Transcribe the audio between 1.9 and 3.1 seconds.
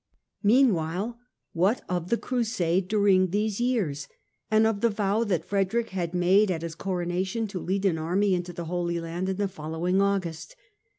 the Crusade